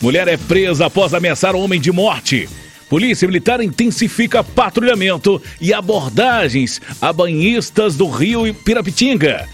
[0.00, 2.48] Mulher é presa após ameaçar homem de morte.
[2.88, 9.48] Polícia Militar intensifica patrulhamento e abordagens a banhistas do Rio Pirapitinga.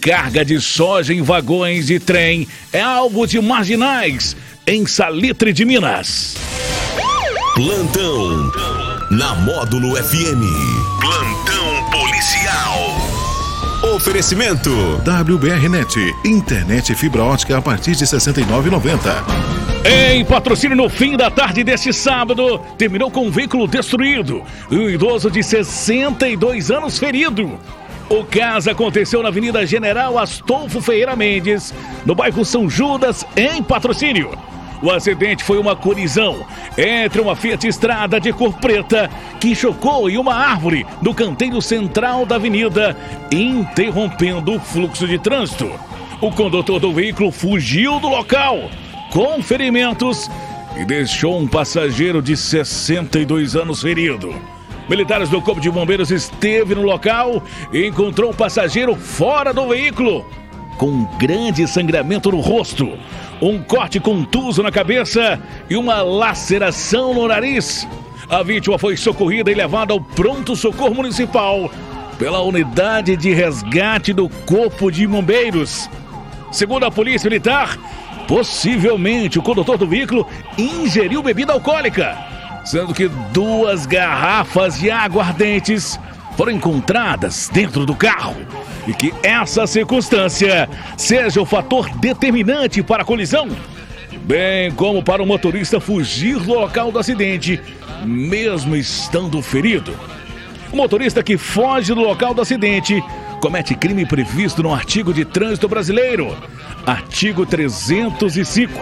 [0.00, 4.36] Carga de soja em vagões de trem é alvo de marginais
[4.66, 6.36] em Salitre de Minas.
[7.54, 8.52] Plantão
[9.10, 11.00] na Módulo FM.
[11.00, 12.85] Plantão policial.
[13.82, 14.70] Oferecimento
[15.04, 19.22] WBRnet, internet fibra ótica a partir de 69,90.
[19.84, 24.42] Em patrocínio no fim da tarde deste sábado, terminou com um veículo destruído.
[24.70, 27.58] Um idoso de 62 anos ferido.
[28.08, 31.74] O caso aconteceu na Avenida General Astolfo Ferreira Mendes,
[32.04, 34.30] no bairro São Judas, em patrocínio.
[34.82, 36.44] O acidente foi uma colisão
[36.76, 39.10] entre uma Fiat Estrada de cor preta
[39.40, 42.96] que chocou em uma árvore no canteiro central da avenida,
[43.32, 45.70] interrompendo o fluxo de trânsito.
[46.20, 48.70] O condutor do veículo fugiu do local
[49.10, 50.30] com ferimentos
[50.76, 54.34] e deixou um passageiro de 62 anos ferido.
[54.88, 60.24] Militares do Corpo de Bombeiros esteve no local e encontrou o passageiro fora do veículo,
[60.78, 62.96] com um grande sangramento no rosto,
[63.40, 67.86] um corte contuso na cabeça e uma laceração no nariz.
[68.28, 71.70] A vítima foi socorrida e levada ao pronto-socorro municipal
[72.18, 75.88] pela unidade de resgate do Corpo de Bombeiros.
[76.50, 77.78] Segundo a Polícia Militar,
[78.26, 80.26] Possivelmente o condutor do veículo
[80.58, 82.16] ingeriu bebida alcoólica,
[82.64, 85.98] sendo que duas garrafas de aguardentes
[86.36, 88.34] foram encontradas dentro do carro
[88.86, 93.48] e que essa circunstância seja o fator determinante para a colisão,
[94.22, 97.60] bem como para o motorista fugir do local do acidente,
[98.04, 99.92] mesmo estando ferido.
[100.72, 103.02] O motorista que foge do local do acidente
[103.40, 106.36] comete crime previsto no artigo de trânsito brasileiro,
[106.86, 108.72] artigo 305.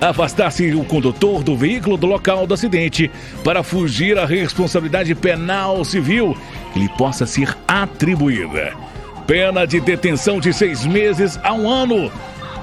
[0.00, 3.10] Afastar-se o condutor do veículo do local do acidente
[3.44, 6.36] para fugir à responsabilidade penal civil
[6.72, 8.91] que lhe possa ser atribuída.
[9.26, 12.10] Pena de detenção de seis meses a um ano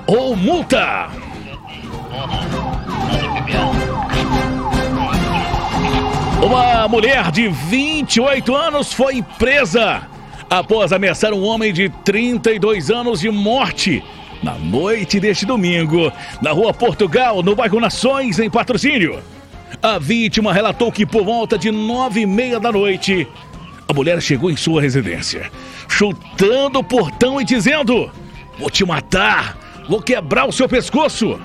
[0.05, 1.09] ou multa.
[6.43, 10.01] Uma mulher de 28 anos foi presa
[10.49, 14.03] após ameaçar um homem de 32 anos de morte
[14.41, 16.11] na noite deste domingo,
[16.41, 19.21] na rua Portugal, no bairro Nações, em patrocínio.
[19.81, 23.27] A vítima relatou que por volta de nove e meia da noite,
[23.89, 25.51] a mulher chegou em sua residência,
[25.87, 28.09] chutando o portão e dizendo:
[28.59, 29.57] Vou te matar,
[29.89, 31.39] vou quebrar o seu pescoço.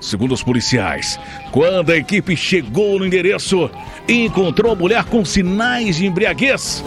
[0.00, 1.18] Segundo os policiais,
[1.50, 3.68] quando a equipe chegou no endereço,
[4.08, 6.84] encontrou a mulher com sinais de embriaguez,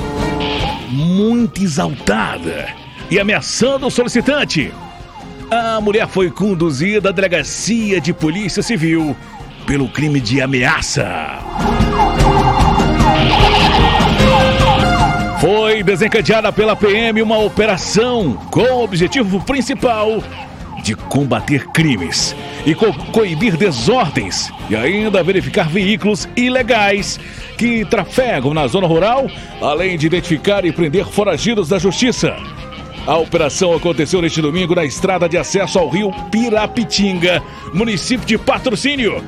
[0.90, 2.74] muito exaltada
[3.12, 4.74] e ameaçando o solicitante.
[5.52, 9.16] A mulher foi conduzida à delegacia de polícia civil
[9.66, 11.40] pelo crime de ameaça.
[15.40, 20.24] Foi desencadeada pela PM uma operação com o objetivo principal
[20.82, 22.36] de combater crimes
[22.66, 27.20] e co coibir desordens e ainda verificar veículos ilegais
[27.58, 29.28] que trafegam na zona rural,
[29.62, 32.36] além de identificar e prender foragidos da justiça.
[33.06, 39.24] A operação aconteceu neste domingo na estrada de acesso ao rio Pirapitinga, município de Patrocínio.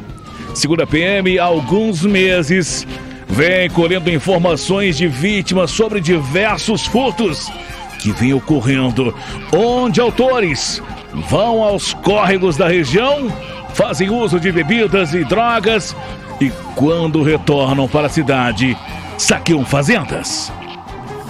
[0.56, 2.88] Segundo a PM, há alguns meses
[3.28, 7.52] vem colhendo informações de vítimas sobre diversos furtos
[8.00, 9.14] que vêm ocorrendo,
[9.54, 10.82] onde autores
[11.14, 13.32] vão aos córregos da região,
[13.74, 15.96] fazem uso de bebidas e drogas
[16.40, 18.78] e, quando retornam para a cidade,
[19.18, 20.52] saqueiam fazendas.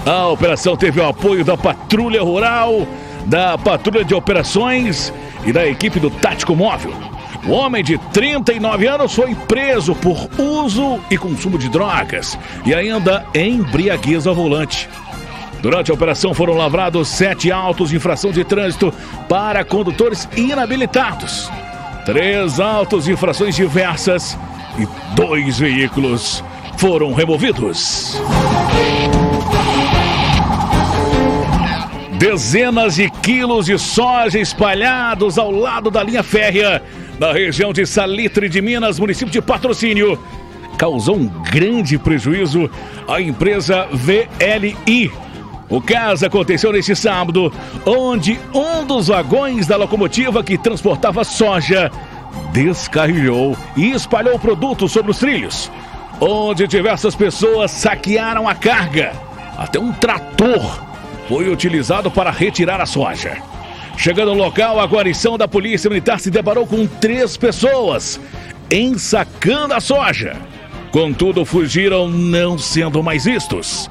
[0.05, 2.87] A operação teve o apoio da Patrulha Rural,
[3.25, 5.13] da Patrulha de Operações
[5.45, 6.93] e da equipe do Tático Móvel.
[7.45, 13.25] O homem de 39 anos foi preso por uso e consumo de drogas e ainda
[13.33, 14.89] embriaguez ao volante.
[15.61, 18.93] Durante a operação foram lavrados sete autos de infração de trânsito
[19.27, 21.49] para condutores inabilitados,
[22.05, 24.37] três autos de infrações diversas
[24.77, 26.43] e dois veículos
[26.77, 28.21] foram removidos.
[32.17, 36.81] Dezenas de quilos de soja espalhados ao lado da linha férrea
[37.19, 40.19] na região de Salitre de Minas, município de Patrocínio,
[40.77, 42.69] causou um grande prejuízo
[43.07, 45.11] à empresa VLI.
[45.69, 47.51] O caso aconteceu neste sábado,
[47.85, 51.91] onde um dos vagões da locomotiva que transportava soja
[52.53, 55.71] descarrilhou e espalhou o produto sobre os trilhos,
[56.21, 59.11] onde diversas pessoas saquearam a carga.
[59.57, 60.83] Até um trator
[61.27, 63.37] foi utilizado para retirar a soja.
[63.97, 68.19] Chegando no local, a guarnição da Polícia Militar se deparou com três pessoas
[68.71, 70.35] ensacando a soja.
[70.91, 73.89] Contudo, fugiram não sendo mais vistos.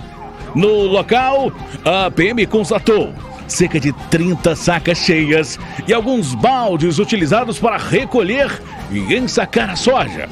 [0.55, 1.53] No local,
[1.85, 3.13] a PM constatou
[3.49, 8.51] cerca de 30 sacas cheias e alguns baldes utilizados para recolher
[8.91, 10.29] e ensacar a soja.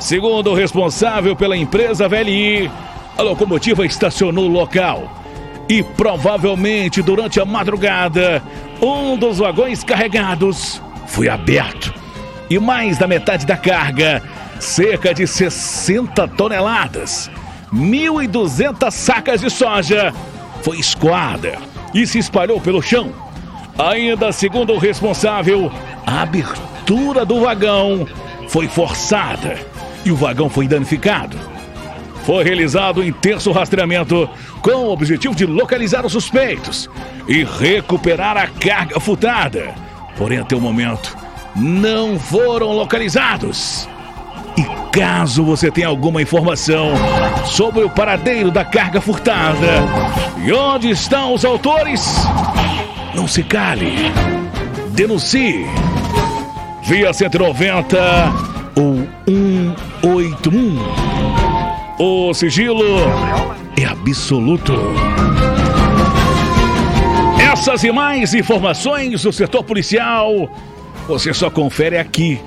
[0.00, 2.70] Segundo o responsável pela empresa VLI,
[3.16, 5.22] a locomotiva estacionou no local
[5.68, 8.42] e provavelmente durante a madrugada,
[8.82, 11.94] um dos vagões carregados foi aberto
[12.50, 14.20] e mais da metade da carga,
[14.58, 17.30] cerca de 60 toneladas,
[17.72, 20.12] 1.200 sacas de soja,
[20.62, 21.58] foi escoada
[21.94, 23.12] e se espalhou pelo chão.
[23.78, 25.70] Ainda segundo o responsável,
[26.04, 28.06] a abertura do vagão
[28.48, 29.56] foi forçada
[30.04, 31.51] e o vagão foi danificado.
[32.24, 34.28] Foi realizado um intenso rastreamento
[34.60, 36.88] com o objetivo de localizar os suspeitos
[37.26, 39.74] e recuperar a carga furtada.
[40.16, 41.16] Porém, até o momento,
[41.56, 43.88] não foram localizados.
[44.56, 46.92] E caso você tenha alguma informação
[47.46, 49.82] sobre o paradeiro da carga furtada
[50.44, 52.14] e onde estão os autores,
[53.14, 54.12] não se cale.
[54.90, 55.66] Denuncie
[56.84, 57.98] via 190
[58.76, 61.11] ou 181.
[62.04, 62.98] O sigilo
[63.80, 64.72] é absoluto.
[67.40, 70.50] Essas e mais informações do setor policial
[71.06, 72.40] você só confere aqui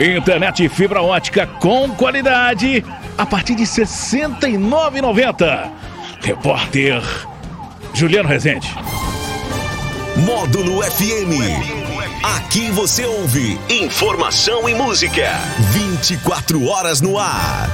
[0.00, 2.82] Internet fibra ótica com qualidade
[3.18, 5.70] a partir de R$ 69,90.
[6.20, 7.02] Repórter
[7.92, 8.72] Juliano Rezende.
[10.16, 11.34] Módulo FM.
[12.36, 15.32] Aqui você ouve informação e música.
[15.72, 17.68] 24 horas no ar.